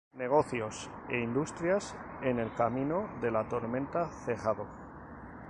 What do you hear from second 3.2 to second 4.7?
de la tormenta cerrado.